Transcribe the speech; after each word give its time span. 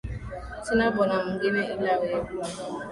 Sina 0.65 0.85
Bwana 0.93 1.15
mwingine 1.21 1.61
ila 1.73 1.93
wewe 2.01 2.29